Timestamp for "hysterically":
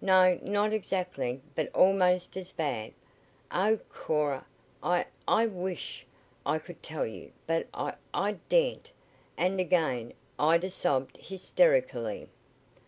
11.18-12.28